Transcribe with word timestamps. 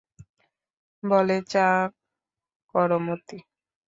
বলে, 1.03 1.37
চা 1.51 1.67
করো 2.75 2.97
মতি। 3.05 3.37